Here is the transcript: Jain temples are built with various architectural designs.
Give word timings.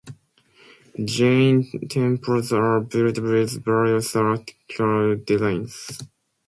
Jain 1.05 1.63
temples 1.87 2.51
are 2.51 2.79
built 2.79 3.19
with 3.19 3.63
various 3.63 4.15
architectural 4.15 5.15
designs. 5.17 5.91